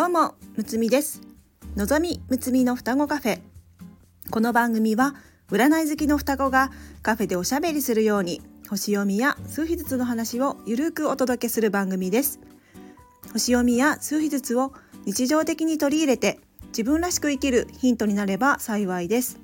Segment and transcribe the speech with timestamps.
[0.00, 1.20] どうもむつみです。
[1.76, 3.40] のぞみむつみの双子カフェ。
[4.30, 5.14] この番組は
[5.50, 6.70] 占い好きの双子が
[7.02, 8.40] カフェでおしゃべりするように
[8.70, 12.40] 星読みや数秘術の話をゆるくお届けする番組です。
[13.34, 14.72] 星読みや数秘術を
[15.04, 19.38] 日常的に取り入れて自分らしく生きるヒントになれば幸いです。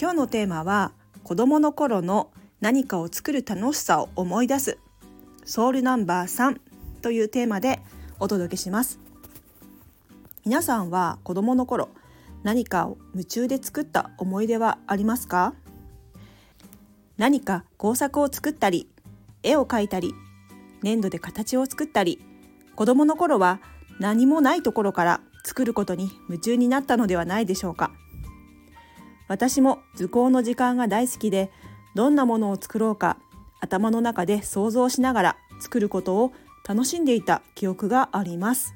[0.00, 0.92] 今日のテーマは
[1.24, 2.30] 子供の頃の
[2.62, 4.78] 何かを作る楽しさを思い出す。
[5.44, 6.58] ソウルナンバー3
[7.02, 7.80] というテーマで
[8.18, 9.09] お届けします。
[10.50, 11.90] 皆さんは子供の頃
[12.42, 15.54] 何かを夢中で作った思い出はありますか？
[17.18, 18.90] 何か工作を作ったり
[19.44, 20.12] 絵を描いたり
[20.82, 22.20] 粘土で形を作ったり
[22.74, 23.60] 子供の頃は
[24.00, 27.92] 何もないところから作ることに夢中になったのではないでしょうか？
[29.28, 31.52] 私も図工の時間が大好きで
[31.94, 33.18] どんなものを作ろうか
[33.60, 36.32] 頭の中で想像しながら作ることを
[36.66, 38.74] 楽しんでいた記憶があります。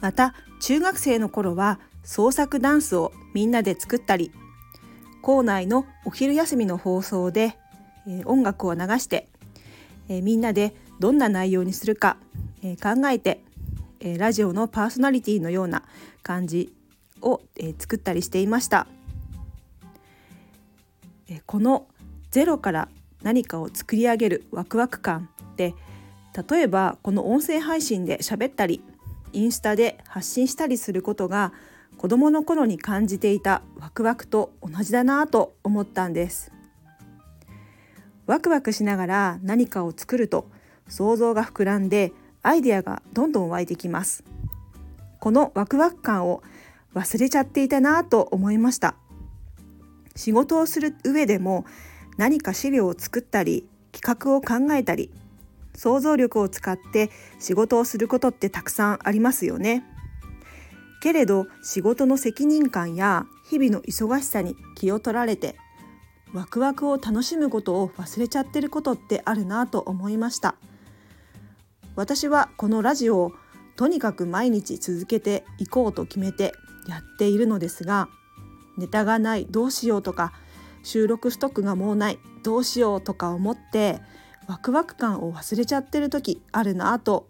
[0.00, 4.32] また中学生の頃は創作ダンスをみんなで作ったり
[5.22, 7.56] 校内のお昼休みの放送で、
[8.08, 9.28] え、音楽を流して、
[10.08, 12.16] え、みんなでどんな内容にするか、
[12.62, 13.42] え、考えて、
[14.00, 15.82] えラジオのパーソナリティのような
[16.22, 16.72] 感じ
[17.20, 18.86] を、え作ったりしていました、
[21.28, 21.86] えこの
[22.30, 22.88] ゼロから
[23.22, 25.74] 何かを作り上げるワクワク感って
[26.48, 28.82] 例えばこの音声配信で喋ったり
[29.32, 31.52] インスタで発信したりすることが
[31.96, 36.52] 子どもの頃に感じていたワクワクと同じだなと思ったんです。
[38.26, 40.48] ワクワクしながら何かを作ると
[40.88, 44.24] 想像が膨らんでアイデアがどんどん湧いてきます。
[45.18, 46.42] このワクワク感を
[46.94, 48.94] 忘れちゃっていたなと思いました。
[50.16, 51.64] 仕事をする上でも
[52.16, 55.10] 何か資料を作ったり企画を考えたり
[55.80, 59.82] 想像力を使って仕事をすることってたくさんありますよね。
[61.00, 65.56] けれど仕事の責任感や日々の忙しさに気を取られて
[66.34, 70.56] ワクワクを楽しむことを忘れちゃってることってあるなと思いました
[71.96, 73.32] 私はこのラジオを
[73.76, 76.52] とにかく毎日続けていこうと決めて
[76.86, 78.10] やっているのですが
[78.76, 80.34] ネタがないどうしようとか
[80.82, 84.00] 収録ストックがもうないどうしようとか思って
[84.46, 87.28] ワクワク感を忘れちゃってる時あるなと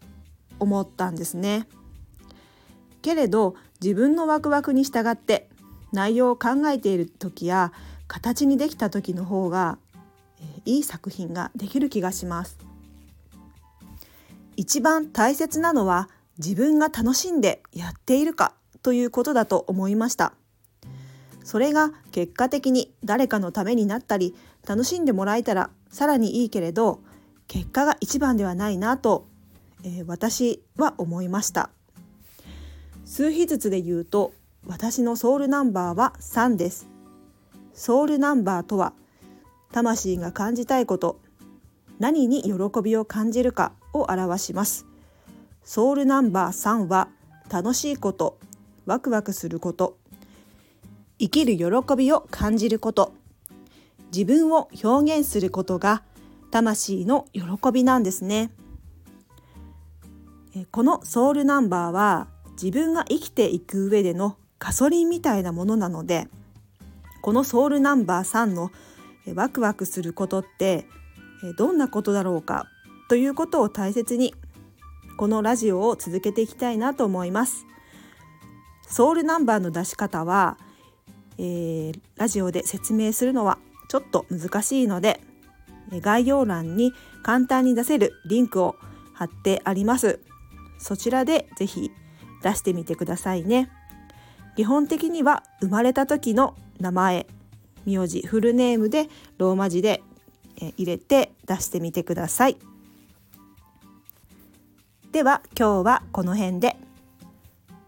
[0.59, 1.67] 思ったんですね。
[3.03, 5.49] けれど自分のワクワクに従って
[5.93, 7.73] 内容を考えている時や
[8.07, 9.79] 形にできた時の方が、
[10.65, 12.59] いい作品ができる気がします。
[14.57, 20.33] 一番大切なのは自分が楽しんでやっているかということだと思いました。
[21.45, 24.35] それが結果的に誰かのためになったり
[24.67, 27.01] 楽しんでもらえたらさらにいいけれど
[27.49, 29.27] 結果が一番ではないなと、
[29.85, 31.71] えー、私は思いました。
[33.05, 34.33] 数比ずつで言うと
[34.67, 36.89] 私のソウルナンバーは3です。
[37.73, 38.93] ソウルナンバーとは
[39.73, 41.21] 魂が感じたいこと
[41.99, 44.87] 何に喜びを感じるかを表します。
[45.65, 47.09] ソウルナンバー3は
[47.51, 48.39] 楽しいこと
[48.87, 49.99] ワクワクすること
[51.19, 53.13] 生きる喜びを感じること
[54.13, 56.03] 自分を表現することが
[56.51, 58.51] 魂の喜びなんですね。
[60.73, 62.29] このソウルナンバーは
[62.61, 66.27] 自分が生きていく上でのガソリンみたいなものなので
[67.23, 68.73] このソウルナンバー3の
[69.35, 70.87] ワクワクすることって
[71.57, 72.67] どんなことだろうか
[73.09, 74.35] ということを大切に
[75.17, 77.65] このラジオを続けていきたいなと思います。
[78.89, 80.59] ソウルナンバーの出し方は
[81.43, 83.59] えー、ラジオで説明するのは
[83.91, 85.21] ちょっと難しいので
[85.91, 86.93] 概要欄に
[87.25, 88.77] 簡単に出せるリンクを
[89.13, 90.21] 貼ってあります。
[90.79, 91.91] そちらでぜひ
[92.41, 93.69] 出してみてくださいね。
[94.55, 97.27] 基本的には生まれた時の名前
[97.85, 99.09] 名字フルネームで
[99.39, 100.05] ローマ字で
[100.77, 102.57] 入れて出してみてください。
[105.11, 106.77] では今日はこの辺で。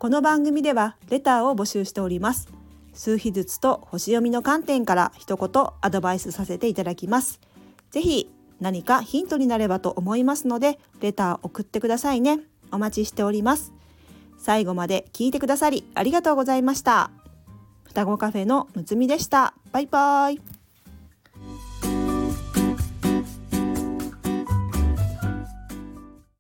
[0.01, 2.62] この番組ではレターを募集しております。
[2.93, 7.41] 数秘術と星読みの観点から一言アドバイスさせていただきます。
[7.91, 8.31] ぜひ
[8.61, 12.41] 何かヒントになればと思いますので、レター送ってくださいね。
[12.71, 13.73] お待ちしております。
[14.39, 17.11] 最後まで聞いてくださりありがとうございました。
[17.85, 19.55] 双子カフェのむつみでした。
[19.73, 20.52] バイバイ。